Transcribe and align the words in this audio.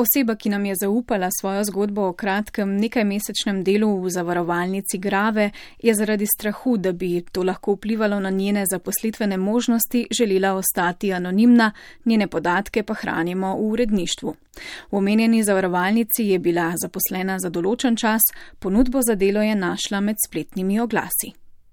Oseba, 0.00 0.36
ki 0.36 0.48
nam 0.48 0.64
je 0.64 0.74
zaupala 0.80 1.28
svojo 1.40 1.64
zgodbo 1.64 2.02
o 2.08 2.12
kratkem 2.12 2.76
nekajmesečnem 2.78 3.64
delu 3.66 3.88
v 4.00 4.10
zavarovalnici 4.14 4.98
Grave, 4.98 5.50
je 5.82 5.94
zaradi 5.94 6.26
strahu, 6.26 6.76
da 6.76 6.92
bi 6.92 7.24
to 7.32 7.42
lahko 7.42 7.72
vplivalo 7.74 8.20
na 8.20 8.30
njene 8.30 8.62
zaposlitvene 8.70 9.36
možnosti, 9.36 10.06
želela 10.18 10.52
ostati 10.54 11.12
anonimna, 11.12 11.72
njene 12.04 12.26
podatke 12.26 12.82
pa 12.82 12.94
hranimo 12.94 13.56
v 13.56 13.64
uredništvu. 13.70 14.34
V 14.90 14.96
omenjeni 14.96 15.42
zavarovalnici 15.42 16.24
je 16.24 16.38
bila 16.38 16.72
zaposlena 16.82 17.38
za 17.38 17.50
določen 17.50 17.96
čas, 17.96 18.22
ponudbo 18.58 19.02
za 19.02 19.14
delo 19.14 19.42
je 19.42 19.54
našla 19.54 20.00
med 20.00 20.16
spletnimi 20.28 20.78
oglasi. 20.80 21.32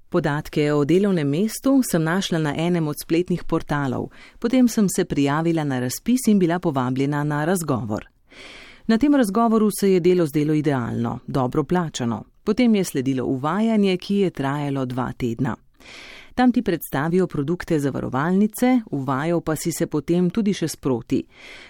Podatke 0.09 0.73
o 0.73 0.81
delovnem 0.85 1.29
mestu 1.29 1.81
sem 1.91 2.03
našla 2.03 2.39
na 2.39 2.55
enem 2.57 2.87
od 2.87 2.95
spletnih 3.03 3.43
portalov, 3.43 4.09
potem 4.39 4.67
sem 4.67 4.89
se 4.89 5.05
prijavila 5.05 5.63
na 5.63 5.79
razpis 5.79 6.27
in 6.27 6.39
bila 6.39 6.59
povabljena 6.59 7.23
na 7.23 7.45
razgovor. 7.45 8.14
Na 8.87 8.97
tem 8.97 9.15
razgovoru 9.15 9.69
se 9.79 9.91
je 9.91 9.99
delo 9.99 10.25
zdelo 10.25 10.53
idealno, 10.53 11.19
dobro 11.27 11.63
plačano. 11.63 12.23
Potem 12.43 12.75
je 12.75 12.83
sledilo 12.83 13.25
uvajanje, 13.25 13.97
ki 13.97 14.15
je 14.15 14.29
trajalo 14.29 14.85
dva 14.85 15.11
tedna. 15.17 15.55
Tam 16.35 16.51
ti 16.51 16.61
predstavijo 16.61 17.27
produkte 17.27 17.79
zavarovalnice, 17.79 18.79
uvajal 18.91 19.41
pa 19.41 19.55
si 19.55 19.71
se 19.71 19.87
potem 19.87 20.29
tudi 20.29 20.53
še 20.53 20.67
sproti. 20.67 21.21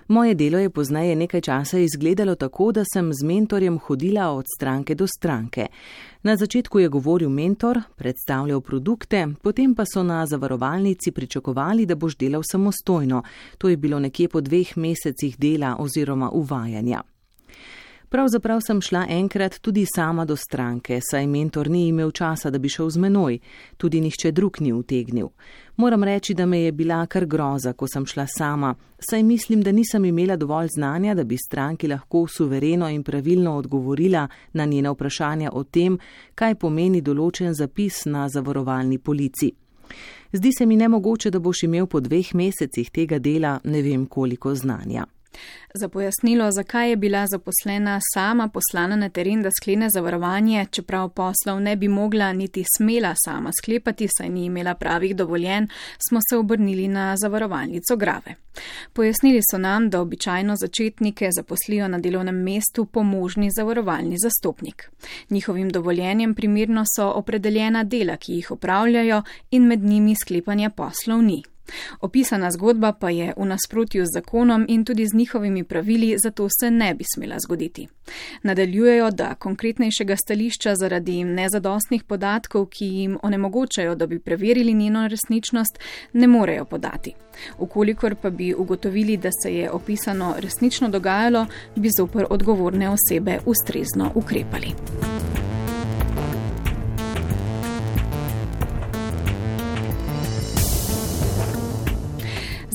Moje 0.07 0.33
delo 0.35 0.57
je 0.57 0.69
poznaje 0.69 1.15
nekaj 1.15 1.41
časa 1.41 1.77
izgledalo 1.77 2.35
tako, 2.35 2.71
da 2.71 2.81
sem 2.93 3.13
z 3.13 3.23
mentorjem 3.23 3.77
hodila 3.77 4.31
od 4.33 4.49
stranke 4.57 4.95
do 4.95 5.05
stranke. 5.07 5.67
Na 6.23 6.35
začetku 6.35 6.79
je 6.79 6.89
govoril 6.89 7.29
mentor, 7.29 7.81
predstavljal 7.95 8.61
produkte, 8.61 9.27
potem 9.41 9.75
pa 9.75 9.85
so 9.85 10.03
na 10.03 10.25
zavarovalnici 10.25 11.11
pričakovali, 11.11 11.85
da 11.85 11.95
boš 11.95 12.17
delal 12.17 12.41
samostojno. 12.51 13.21
To 13.57 13.69
je 13.69 13.77
bilo 13.77 13.99
nekje 13.99 14.29
po 14.29 14.41
dveh 14.41 14.77
mesecih 14.77 15.37
dela 15.37 15.75
oziroma 15.79 16.29
uvajanja. 16.33 17.03
Pravzaprav 18.09 18.59
sem 18.67 18.81
šla 18.81 19.05
enkrat 19.09 19.59
tudi 19.61 19.85
sama 19.95 20.25
do 20.25 20.35
stranke, 20.35 20.99
saj 21.01 21.27
mentor 21.27 21.69
ni 21.69 21.87
imel 21.87 22.11
časa, 22.11 22.49
da 22.49 22.57
bi 22.57 22.69
šel 22.69 22.89
z 22.89 22.97
menoj, 22.97 23.39
tudi 23.77 24.01
nihče 24.01 24.31
drug 24.31 24.61
ni 24.61 24.73
utegnil. 24.73 25.29
Moram 25.75 26.03
reči, 26.03 26.33
da 26.33 26.45
me 26.45 26.59
je 26.61 26.71
bila 26.71 27.05
kar 27.05 27.25
groza, 27.25 27.73
ko 27.73 27.87
sem 27.87 28.05
šla 28.05 28.27
sama, 28.27 28.75
saj 28.99 29.23
mislim, 29.23 29.61
da 29.61 29.71
nisem 29.71 30.05
imela 30.05 30.35
dovolj 30.35 30.67
znanja, 30.75 31.15
da 31.15 31.23
bi 31.23 31.37
stranki 31.37 31.87
lahko 31.87 32.27
suvereno 32.27 32.89
in 32.89 33.03
pravilno 33.03 33.57
odgovorila 33.57 34.27
na 34.53 34.65
njene 34.65 34.89
vprašanja 34.89 35.49
o 35.53 35.63
tem, 35.63 35.97
kaj 36.35 36.55
pomeni 36.55 37.01
določen 37.01 37.53
zapis 37.53 38.05
na 38.05 38.29
zavarovalni 38.29 38.97
polici. 38.97 39.51
Zdi 40.31 40.51
se 40.57 40.65
mi 40.65 40.75
nemogoče, 40.75 41.31
da 41.31 41.39
boš 41.39 41.63
imel 41.63 41.87
po 41.87 41.99
dveh 41.99 42.35
mesecih 42.35 42.89
tega 42.91 43.19
dela 43.19 43.59
ne 43.63 43.81
vem 43.81 44.05
koliko 44.05 44.55
znanja. 44.55 45.05
Za 45.73 45.89
pojasnilo, 45.89 46.51
zakaj 46.51 46.89
je 46.89 46.95
bila 46.95 47.27
zaposlena 47.27 47.99
sama 48.13 48.47
poslana 48.47 48.95
na 48.95 49.09
teren, 49.09 49.41
da 49.41 49.49
sklene 49.61 49.89
zavarovanje, 49.89 50.65
čeprav 50.71 51.09
poslov 51.09 51.59
ne 51.59 51.75
bi 51.75 51.87
mogla 51.87 52.33
niti 52.33 52.63
smela 52.77 53.13
sama 53.25 53.51
sklepati, 53.61 54.07
saj 54.17 54.29
ni 54.29 54.45
imela 54.45 54.75
pravih 54.75 55.15
dovoljen, 55.15 55.67
smo 56.09 56.19
se 56.29 56.37
obrnili 56.37 56.87
na 56.87 57.17
zavarovalnico 57.17 57.95
Grave. 57.95 58.35
Pojasnili 58.93 59.41
so 59.51 59.57
nam, 59.57 59.89
da 59.89 60.01
običajno 60.01 60.55
začetnike 60.55 61.29
zaposlijo 61.31 61.87
na 61.87 61.99
delovnem 61.99 62.35
mestu 62.35 62.85
pomožni 62.85 63.49
zavarovalni 63.51 64.17
zastopnik. 64.17 64.91
Njihovim 65.29 65.69
dovoljenjem 65.69 66.35
primirno 66.35 66.83
so 66.95 67.09
opredeljena 67.09 67.83
dela, 67.83 68.17
ki 68.17 68.33
jih 68.33 68.51
opravljajo 68.51 69.23
in 69.51 69.67
med 69.67 69.83
njimi 69.83 70.15
sklepanja 70.15 70.69
poslov 70.69 71.21
ni. 71.21 71.43
Opisana 72.01 72.51
zgodba 72.51 72.91
pa 72.91 73.09
je 73.09 73.33
v 73.37 73.45
nasprotju 73.45 74.05
z 74.05 74.09
zakonom 74.13 74.65
in 74.67 74.85
tudi 74.85 75.07
z 75.07 75.13
njihovimi 75.13 75.63
pravili, 75.63 76.15
zato 76.17 76.47
se 76.59 76.71
ne 76.71 76.93
bi 76.95 77.03
smela 77.15 77.35
zgoditi. 77.39 77.87
Nadaljujejo, 78.43 79.11
da 79.11 79.35
konkretnejšega 79.35 80.15
stališča 80.15 80.75
zaradi 80.75 81.23
nezadostnih 81.23 82.03
podatkov, 82.03 82.65
ki 82.65 82.85
jim 82.85 83.17
onemogočajo, 83.23 83.95
da 83.95 84.07
bi 84.07 84.19
preverili 84.19 84.73
njeno 84.73 85.07
resničnost, 85.07 85.79
ne 86.13 86.27
morejo 86.27 86.65
podati. 86.65 87.13
Ukolikor 87.59 88.15
pa 88.15 88.29
bi 88.29 88.53
ugotovili, 88.53 89.17
da 89.17 89.29
se 89.43 89.55
je 89.55 89.71
opisano 89.71 90.35
resnično 90.39 90.89
dogajalo, 90.89 91.45
bi 91.75 91.89
zopr 91.97 92.25
odgovorne 92.29 92.89
osebe 92.89 93.39
ustrezno 93.45 94.11
ukrepali. 94.15 95.14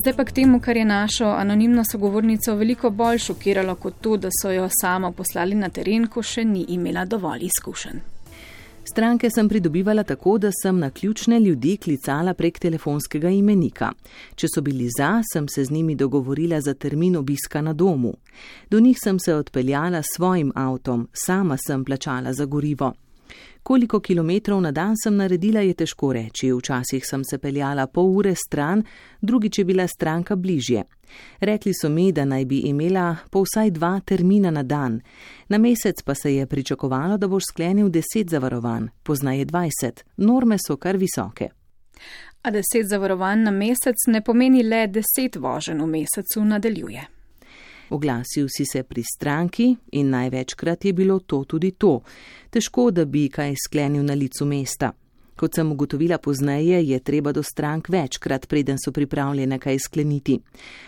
Zdaj 0.01 0.13
pa 0.17 0.23
k 0.25 0.31
temu, 0.31 0.59
kar 0.59 0.77
je 0.77 0.85
našo 0.85 1.25
anonimno 1.25 1.83
sogovornico 1.91 2.55
veliko 2.55 2.89
bolj 2.89 3.17
šokiralo 3.17 3.75
kot 3.75 3.99
to, 4.01 4.15
da 4.17 4.29
so 4.41 4.51
jo 4.51 4.69
samo 4.81 5.11
poslali 5.11 5.55
na 5.55 5.69
teren, 5.69 6.07
ko 6.07 6.23
še 6.25 6.41
ni 6.45 6.63
imela 6.73 7.03
dovolj 7.05 7.43
izkušenj. 7.45 7.99
Stranke 8.91 9.29
sem 9.29 9.49
pridobivala 9.49 10.03
tako, 10.03 10.37
da 10.37 10.49
sem 10.61 10.79
na 10.79 10.89
ključne 10.89 11.39
ljudi 11.39 11.75
klicala 11.77 12.33
prek 12.33 12.57
telefonskega 12.59 13.29
imenika. 13.29 13.91
Če 14.35 14.49
so 14.55 14.65
bili 14.65 14.89
za, 14.97 15.11
sem 15.33 15.47
se 15.47 15.65
z 15.65 15.71
njimi 15.71 15.95
dogovorila 15.95 16.61
za 16.61 16.73
termin 16.73 17.15
obiska 17.21 17.61
na 17.61 17.73
domu. 17.73 18.15
Do 18.71 18.79
njih 18.79 18.97
sem 19.03 19.19
se 19.19 19.35
odpeljala 19.35 20.01
s 20.01 20.15
svojim 20.15 20.51
avtom, 20.55 21.07
sama 21.13 21.57
sem 21.67 21.85
plačala 21.85 22.33
za 22.33 22.45
gorivo. 22.45 22.93
Koliko 23.63 23.99
kilometrov 23.99 24.61
na 24.61 24.71
dan 24.71 24.95
sem 25.03 25.15
naredila, 25.15 25.61
je 25.61 25.73
težko 25.73 26.13
reči. 26.13 26.51
Včasih 26.51 27.03
sem 27.05 27.23
se 27.23 27.37
peljala 27.37 27.87
pol 27.87 28.09
ure 28.17 28.35
stran, 28.35 28.83
drugič 29.21 29.59
je 29.59 29.65
bila 29.65 29.87
stranka 29.87 30.35
bližje. 30.35 30.83
Rekli 31.39 31.73
so 31.73 31.89
mi, 31.89 32.11
da 32.11 32.25
naj 32.25 32.45
bi 32.45 32.59
imela 32.59 33.15
po 33.29 33.43
vsaj 33.43 33.71
dva 33.71 33.99
termina 34.05 34.51
na 34.51 34.63
dan. 34.63 35.01
Na 35.49 35.57
mesec 35.57 36.01
pa 36.01 36.15
se 36.15 36.35
je 36.35 36.45
pričakovalo, 36.45 37.17
da 37.17 37.27
boš 37.27 37.43
sklenil 37.51 37.89
deset 37.89 38.29
zavarovanj, 38.29 38.87
poznaje 39.03 39.45
dvajset. 39.45 40.05
Norme 40.17 40.57
so 40.67 40.77
kar 40.77 40.97
visoke. 40.97 41.49
A 42.41 42.51
deset 42.51 42.89
zavarovanj 42.89 43.43
na 43.43 43.51
mesec 43.51 44.07
ne 44.07 44.21
pomeni 44.21 44.63
le 44.63 44.87
deset 44.87 45.35
vožen 45.35 45.81
v 45.81 45.87
mesecu, 45.87 46.45
nadaljuje. 46.45 47.20
Oglasil 47.91 48.47
si 48.47 48.65
se 48.65 48.83
pri 48.83 49.03
stranki 49.03 49.75
in 49.91 50.09
največkrat 50.09 50.85
je 50.85 50.93
bilo 50.93 51.19
to 51.19 51.43
tudi 51.43 51.71
to. 51.71 51.99
Težko, 52.49 52.91
da 52.91 53.05
bi 53.05 53.27
kaj 53.29 53.55
sklenil 53.67 54.03
na 54.03 54.13
licu 54.13 54.45
mesta. 54.45 54.93
Kot 55.35 55.55
sem 55.55 55.71
ugotovila 55.71 56.17
pozneje, 56.17 56.83
je 56.87 56.99
treba 56.99 57.31
do 57.31 57.43
strank 57.43 57.89
večkrat, 57.89 58.47
preden 58.47 58.77
so 58.77 58.91
pripravljene 58.91 59.59
kaj 59.59 59.79
skleniti. 59.79 60.39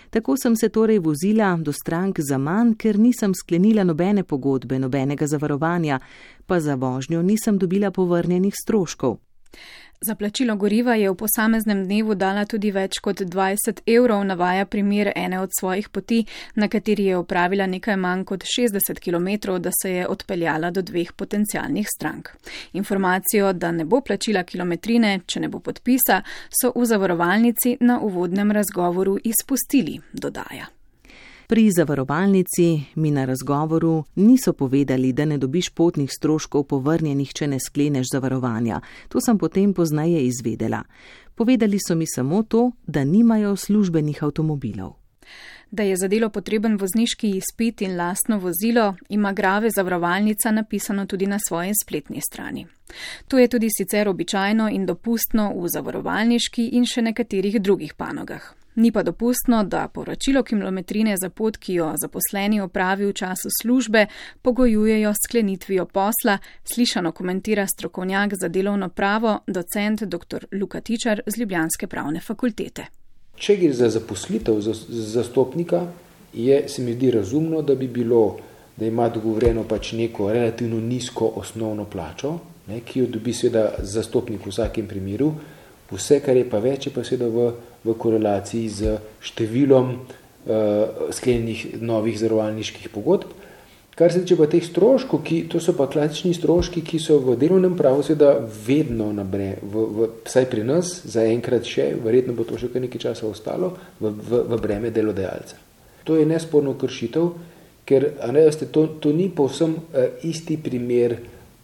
Tako 0.10 0.38
sem 0.38 0.56
se 0.56 0.70
torej 0.70 1.00
vozila 1.00 1.58
do 1.58 1.74
strank 1.74 2.20
za 2.20 2.38
manj, 2.38 2.76
ker 2.78 3.00
nisem 3.00 3.34
sklenila 3.34 3.84
nobene 3.84 4.24
pogodbe, 4.24 4.80
nobenega 4.80 5.28
zavarovanja, 5.28 6.00
pa 6.46 6.60
za 6.60 6.76
vožnjo 6.76 7.22
nisem 7.22 7.58
dobila 7.58 7.92
povrnjenih 7.92 8.54
stroškov. 8.64 9.18
Za 10.06 10.16
plačilo 10.16 10.56
goriva 10.56 10.96
je 10.96 11.10
v 11.10 11.16
posameznem 11.16 11.86
dnevu 11.86 12.16
dala 12.16 12.44
tudi 12.46 12.74
več 12.76 12.98
kot 13.00 13.22
20 13.22 13.86
evrov, 13.88 14.26
navaja 14.28 14.66
primer 14.66 15.12
ene 15.16 15.40
od 15.40 15.56
svojih 15.60 15.88
poti, 15.90 16.26
na 16.56 16.68
kateri 16.68 17.06
je 17.06 17.18
opravila 17.18 17.68
nekaj 17.72 17.96
manj 17.96 18.26
kot 18.28 18.44
60 18.44 19.00
km, 19.00 19.56
da 19.64 19.72
se 19.72 19.94
je 19.94 20.08
odpeljala 20.08 20.72
do 20.72 20.82
dveh 20.82 21.14
potencialnih 21.16 21.88
strank. 21.88 22.34
Informacijo, 22.74 23.54
da 23.54 23.72
ne 23.72 23.86
bo 23.86 24.02
plačila 24.02 24.44
kilometrine, 24.44 25.22
če 25.26 25.40
ne 25.40 25.48
bo 25.48 25.64
podpisa, 25.64 26.20
so 26.52 26.76
v 26.76 26.86
zavarovalnici 26.86 27.78
na 27.80 28.02
uvodnem 28.04 28.52
razgovoru 28.52 29.18
izpustili, 29.24 30.02
dodaja. 30.12 30.68
Pri 31.48 31.72
zavarovalnici 31.72 32.82
mi 32.96 33.12
na 33.12 33.26
razgovoru 33.26 34.04
niso 34.16 34.54
povedali, 34.54 35.14
da 35.14 35.26
ne 35.26 35.38
dobiš 35.38 35.70
potnih 35.70 36.12
stroškov 36.12 36.64
povrnjenih, 36.64 37.34
če 37.34 37.48
ne 37.48 37.60
skleneš 37.60 38.08
zavarovanja. 38.14 38.80
To 39.10 39.22
sem 39.22 39.38
potem 39.38 39.74
poznaje 39.74 40.24
izvedela. 40.24 40.84
Povedali 41.36 41.80
so 41.88 41.96
mi 41.96 42.08
samo 42.08 42.44
to, 42.44 42.72
da 42.88 43.04
nimajo 43.04 43.56
službenih 43.56 44.24
avtomobilov. 44.24 44.94
Da 45.74 45.84
je 45.84 45.96
za 45.98 46.08
delo 46.08 46.28
potreben 46.30 46.76
vozniški 46.78 47.30
izpit 47.30 47.82
in 47.82 47.96
lastno 47.98 48.38
vozilo, 48.38 48.96
ima 49.10 49.32
Grave 49.34 49.70
zavarovalnica 49.76 50.52
napisano 50.52 51.06
tudi 51.06 51.28
na 51.28 51.40
svoji 51.48 51.72
spletni 51.84 52.22
strani. 52.22 52.68
To 53.28 53.40
je 53.40 53.48
tudi 53.48 53.68
sicer 53.78 54.10
običajno 54.10 54.70
in 54.70 54.86
dopustno 54.86 55.48
v 55.58 55.72
zavarovalniški 55.74 56.68
in 56.78 56.86
še 56.86 57.02
nekaterih 57.02 57.58
drugih 57.62 57.98
panogah. 57.98 58.54
Ni 58.76 58.92
pa 58.92 59.04
dopustno, 59.04 59.64
da 59.64 59.88
poročilo 59.88 60.44
kilometrine 60.44 61.18
za 61.18 61.30
pot, 61.30 61.58
ki 61.58 61.74
jo 61.74 61.92
zaposleni 61.98 62.62
opravi 62.62 63.10
v 63.10 63.14
času 63.14 63.50
službe, 63.62 64.08
pogojujejo 64.42 65.14
s 65.14 65.26
sklenitvijo 65.26 65.86
posla, 65.86 66.38
slišano 66.64 67.12
komentira 67.12 67.66
strokovnjak 67.68 68.38
za 68.42 68.48
delovno 68.48 68.90
pravo, 68.90 69.40
docent 69.48 70.04
dr. 70.04 70.46
Luka 70.52 70.82
Tičar 70.82 71.22
z 71.26 71.40
Ljubljanske 71.40 71.88
pravne 71.88 72.20
fakultete. 72.20 73.03
Če 73.44 73.58
gre 73.60 73.74
za 73.76 73.90
zaposlitev 73.92 74.62
zastopnika, 74.64 75.84
je 76.34 76.64
se 76.70 76.82
mi 76.82 76.94
zdi 76.96 77.12
razumno, 77.12 77.62
da 77.62 77.76
bi 77.76 77.88
bilo, 77.88 78.38
da 78.78 78.88
ima 78.88 79.10
dogovoreno 79.10 79.66
pač 79.68 79.92
neko 80.00 80.32
relativno 80.32 80.80
nizko 80.80 81.28
osnovno 81.42 81.86
plačo, 81.86 82.38
ne, 82.68 82.80
ki 82.80 83.04
jo 83.04 83.12
dobi 83.18 83.34
seveda 83.36 83.84
zastopnik 83.84 84.46
v 84.46 84.54
vsakem 84.54 84.88
primeru, 84.88 85.34
vse, 85.92 86.22
kar 86.26 86.40
je 86.40 86.48
pa 86.50 86.64
več, 86.64 86.88
je 86.88 86.96
pa 86.96 87.04
seveda 87.04 87.28
v 87.30 87.52
v 87.84 87.96
korelaciji 88.00 88.70
z 88.72 88.98
številom 89.24 89.96
uh, 89.96 91.10
sklenjenih 91.12 91.82
novih 91.84 92.16
zavarovalniških 92.20 92.92
pogodb. 92.94 93.34
Kar 93.96 94.12
se 94.12 94.24
tiče 94.24 94.36
pa 94.40 94.48
teh 94.50 94.64
stroškov, 94.66 95.22
ki, 95.22 95.44
to 95.50 95.60
so 95.62 95.76
pa 95.78 95.86
klasični 95.86 96.34
stroški, 96.34 96.82
ki 96.82 96.98
so 97.00 97.20
v 97.22 97.36
delovnem 97.38 97.76
pravu 97.78 98.02
seveda 98.02 98.40
vedno 98.66 99.12
nabre, 99.14 99.52
v, 99.62 99.84
v, 99.86 100.08
vsaj 100.26 100.48
pri 100.50 100.64
nas, 100.66 100.96
zaenkrat 101.14 101.70
še, 101.70 101.92
verjetno 102.02 102.34
bo 102.34 102.46
to 102.50 102.58
še 102.58 102.72
kar 102.74 102.82
nekaj 102.82 103.04
časa 103.04 103.28
ostalo, 103.30 103.70
v, 104.00 104.10
v, 104.10 104.40
v 104.50 104.60
breme 104.64 104.90
delodajalca. 104.90 105.62
To 106.10 106.18
je 106.18 106.26
nesporno 106.26 106.74
kršitev, 106.74 107.30
ker 107.86 108.08
ne, 108.34 108.42
veste, 108.48 108.66
to, 108.74 108.88
to 108.98 109.14
ni 109.14 109.30
povsem 109.30 109.78
uh, 109.78 110.18
isti 110.26 110.58
primer, 110.58 111.20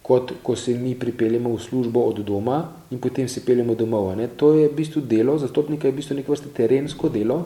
kot 0.06 0.32
ko 0.42 0.54
se 0.56 0.74
mi 0.74 0.94
pripeljemo 0.98 1.50
v 1.54 1.62
službo 1.62 2.04
od 2.12 2.22
doma 2.26 2.62
in 2.90 2.98
potem 2.98 3.28
se 3.28 3.42
peljemo 3.46 3.74
domov. 3.74 4.08
Ne. 4.18 4.30
To 4.38 4.54
je 4.54 4.68
v 4.68 4.74
bistvu 4.74 5.02
delo, 5.06 5.36
zastopnika 5.38 5.86
je 5.86 5.92
v 5.92 5.98
bistvu 5.98 6.16
neko 6.18 6.34
vrste 6.34 6.50
terensko 6.54 7.10
delo, 7.12 7.42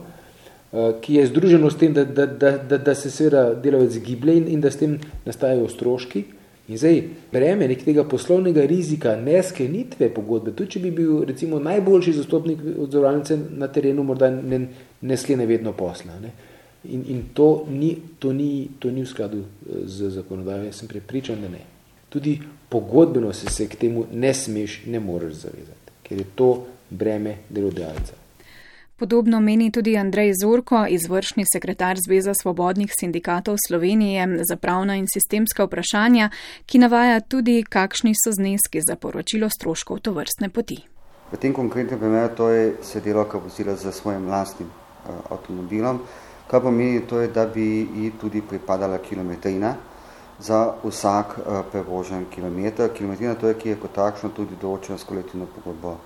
ki 1.00 1.14
je 1.14 1.26
združeno 1.26 1.70
s 1.70 1.78
tem, 1.78 1.92
da, 1.94 2.04
da, 2.04 2.26
da, 2.26 2.50
da, 2.58 2.78
da 2.78 2.94
se 2.94 3.10
seveda 3.10 3.54
delavec 3.54 3.98
giblje 4.02 4.36
in, 4.36 4.48
in 4.56 4.60
da 4.60 4.70
s 4.70 4.80
tem 4.80 4.96
nastajajo 5.24 5.68
stroški. 5.68 6.24
In 6.68 6.78
zdaj, 6.80 7.02
breme 7.32 7.68
nekega 7.68 8.06
poslovnega 8.08 8.64
rizika, 8.66 9.12
nesklenitve 9.20 10.08
pogodbe, 10.14 10.54
tudi 10.56 10.76
če 10.76 10.80
bi 10.80 10.90
bil 10.96 11.20
recimo 11.28 11.60
najboljši 11.60 12.14
zastopnik 12.16 12.64
odzorovalnice 12.86 13.36
na 13.60 13.68
terenu, 13.68 14.02
morda 14.02 14.30
ne, 14.32 14.60
ne 15.00 15.18
sklene 15.20 15.46
vedno 15.46 15.74
posla. 15.76 16.16
Ne? 16.22 16.32
In, 16.88 17.04
in 17.12 17.22
to, 17.36 17.66
ni, 17.68 17.92
to, 18.18 18.32
ni, 18.32 18.70
to 18.80 18.90
ni 18.90 19.04
v 19.04 19.12
skladu 19.12 19.44
eh, 19.44 19.84
z 19.84 20.10
zakonodajo, 20.16 20.64
jaz 20.70 20.80
sem 20.80 20.88
prepričan, 20.88 21.44
da 21.44 21.52
ne. 21.52 21.62
Tudi 22.08 22.38
pogodbeno 22.70 23.32
se, 23.32 23.52
se 23.52 23.68
k 23.68 23.78
temu 23.84 24.08
ne 24.12 24.34
smeš, 24.34 24.82
ne 24.88 25.00
moreš 25.00 25.44
zavezati, 25.44 25.98
ker 26.02 26.18
je 26.18 26.30
to 26.34 26.50
breme 26.90 27.42
delodajalca. 27.50 28.23
Podobno 28.96 29.40
meni 29.40 29.72
tudi 29.72 29.96
Andrej 29.96 30.32
Zorko, 30.42 30.86
izvršni 30.88 31.44
sekretar 31.52 31.96
Zveza 32.06 32.30
svobodnih 32.34 32.92
sindikatov 33.00 33.56
Slovenije 33.66 34.38
za 34.48 34.56
pravna 34.56 34.94
in 34.96 35.08
sistemska 35.10 35.64
vprašanja, 35.64 36.28
ki 36.66 36.78
navaja 36.78 37.20
tudi, 37.20 37.64
kakšni 37.68 38.12
so 38.14 38.30
zneski 38.32 38.84
za 38.86 38.94
poročilo 38.96 39.48
stroškov 39.50 39.98
to 39.98 40.12
vrstne 40.14 40.48
poti. 40.48 40.78
V 41.32 41.42
tem 41.42 41.52
konkretnem 41.52 41.98
primeru 41.98 42.36
to 42.36 42.48
je 42.50 42.76
se 42.82 43.00
delo 43.00 43.24
kapocira 43.24 43.74
za 43.74 43.92
svojim 43.92 44.30
lastnim 44.30 44.70
uh, 44.70 45.10
avtomobilom, 45.30 45.98
kar 46.46 46.62
pomeni 46.62 47.02
to 47.02 47.18
je, 47.18 47.28
da 47.28 47.46
bi 47.46 47.66
ji 47.82 48.12
tudi 48.20 48.46
pripadala 48.46 48.98
kilometrina 48.98 49.74
za 50.38 50.72
vsak 50.84 51.38
uh, 51.38 51.66
prevožen 51.72 52.30
kilometr. 52.30 52.94
Kilometrina 52.94 53.34
to 53.34 53.48
je, 53.48 53.58
ki 53.58 53.68
je 53.68 53.76
kot 53.76 53.98
takšno 53.98 54.30
tudi 54.30 54.54
določena 54.62 54.98
s 54.98 55.04
kolektivno 55.04 55.50
pogodbo 55.50 55.98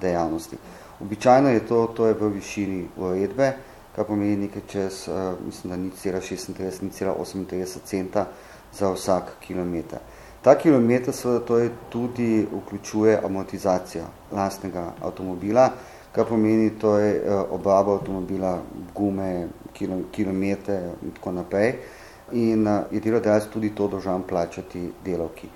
dejavnosti. 0.00 0.56
Običajno 1.00 1.48
je 1.48 1.66
to, 1.66 1.86
to 1.86 2.06
je 2.06 2.14
v 2.14 2.28
višini 2.28 2.86
uredbe, 2.96 3.52
kar 3.96 4.04
pomeni 4.04 4.36
nekaj 4.36 4.62
čez, 4.68 5.08
uh, 5.08 5.34
mislim, 5.46 5.70
da 5.70 5.76
ni 5.76 5.90
cela 5.90 6.20
36, 6.20 6.82
ni 6.82 6.90
cela 6.90 7.14
38 7.14 7.78
centa 7.84 8.26
za 8.72 8.90
vsak 8.92 9.36
kilometr. 9.40 9.96
Ta 10.42 10.54
kilometr 10.54 11.12
seveda 11.12 11.44
to 11.44 11.58
je 11.58 11.70
tudi 11.88 12.46
vključuje 12.52 13.20
amortizacijo 13.24 14.04
lastnega 14.32 14.92
avtomobila, 15.02 15.70
kar 16.12 16.24
pomeni 16.24 16.70
to 16.70 16.98
je 16.98 17.20
uh, 17.20 17.42
obraba 17.50 17.94
avtomobila, 17.94 18.58
gume, 18.94 19.48
kilo, 19.72 20.00
kilometre 20.12 20.80
in 21.02 21.10
tako 21.10 21.32
naprej. 21.32 21.74
In 22.32 22.66
uh, 22.66 22.84
je 22.90 23.00
delodajalec 23.00 23.48
tudi 23.52 23.74
to 23.74 23.88
dolžan 23.88 24.22
plačati 24.22 24.90
delovki 25.04 25.48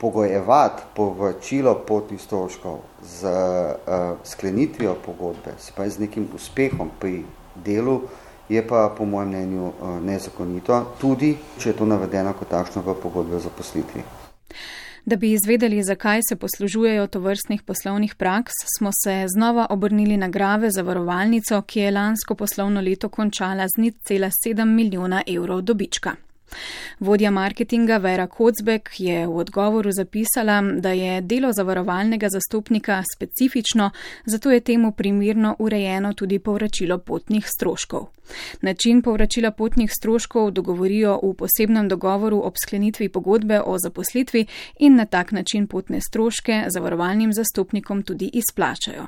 pogojevati 0.00 0.82
povračilo 0.94 1.74
potnih 1.86 2.20
stroškov 2.20 2.78
z 3.02 3.24
uh, 3.24 4.16
sklenitvijo 4.24 4.94
pogodbe, 5.06 5.56
se 5.58 5.72
pa 5.76 5.88
z 5.88 5.98
nekim 5.98 6.28
uspehom 6.34 6.90
pri 7.00 7.24
delu, 7.54 8.00
je 8.48 8.66
pa 8.66 8.94
po 8.98 9.04
mojem 9.04 9.28
mnenju 9.28 9.66
uh, 9.66 10.02
nezakonito, 10.02 10.84
tudi 11.00 11.36
če 11.58 11.70
je 11.70 11.76
to 11.76 11.86
navedeno 11.86 12.32
kot 12.32 12.48
takšno 12.48 12.82
v 12.82 12.94
pogodbi 13.02 13.34
o 13.34 13.40
zaposlitvi. 13.40 14.02
Da 15.06 15.16
bi 15.16 15.32
izvedeli, 15.32 15.82
zakaj 15.82 16.20
se 16.28 16.36
poslužujejo 16.36 17.06
to 17.06 17.20
vrstnih 17.20 17.62
poslovnih 17.62 18.14
praks, 18.14 18.52
smo 18.78 18.90
se 19.04 19.24
znova 19.28 19.66
obrnili 19.70 20.16
na 20.16 20.28
grave 20.28 20.70
zavarovalnico, 20.70 21.62
ki 21.62 21.80
je 21.80 21.90
lansko 21.90 22.34
poslovno 22.34 22.80
leto 22.80 23.08
končala 23.08 23.68
z 23.68 23.80
0,7 23.80 24.64
milijona 24.64 25.22
evrov 25.26 25.62
dobička. 25.62 26.25
Vodja 27.00 27.30
marketinga 27.30 27.96
Vera 27.96 28.26
Kocbek 28.26 28.90
je 28.98 29.26
v 29.26 29.36
odgovoru 29.36 29.92
zapisala, 29.92 30.62
da 30.62 30.90
je 30.90 31.20
delo 31.20 31.52
zavarovalnega 31.52 32.28
zastopnika 32.28 33.02
specifično, 33.16 33.90
zato 34.24 34.50
je 34.50 34.60
temu 34.60 34.92
primirno 34.92 35.56
urejeno 35.58 36.12
tudi 36.12 36.38
povračilo 36.38 36.98
potnih 36.98 37.44
stroškov. 37.48 38.06
Način 38.62 39.02
povračila 39.02 39.50
potnih 39.50 39.92
stroškov 39.92 40.50
dogovorijo 40.50 41.20
v 41.22 41.34
posebnem 41.34 41.88
dogovoru 41.88 42.40
ob 42.44 42.54
sklenitvi 42.62 43.08
pogodbe 43.08 43.60
o 43.60 43.78
zaposlitvi 43.78 44.46
in 44.78 44.96
na 44.96 45.04
tak 45.06 45.32
način 45.32 45.66
potne 45.66 46.00
stroške 46.00 46.64
zavarovalnim 46.68 47.32
zastopnikom 47.32 48.02
tudi 48.02 48.30
izplačajo. 48.32 49.06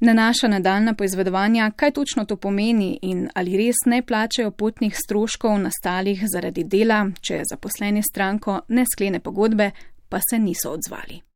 Na 0.00 0.12
naša 0.12 0.48
nadaljna 0.48 0.94
poizvedovanja, 0.94 1.70
kaj 1.76 1.90
točno 1.90 2.24
to 2.24 2.36
pomeni 2.36 2.98
in 3.02 3.28
ali 3.34 3.56
res 3.56 3.84
ne 3.86 4.02
plačajo 4.02 4.50
potnih 4.50 4.96
stroškov 4.96 5.58
nastalih 5.58 6.24
zaradi 6.32 6.64
dela, 6.64 7.06
če 7.20 7.42
zaposleni 7.50 8.02
stranko 8.02 8.60
ne 8.68 8.84
sklene 8.92 9.20
pogodbe, 9.20 9.70
pa 10.08 10.20
se 10.30 10.38
niso 10.38 10.70
odzvali. 10.70 11.33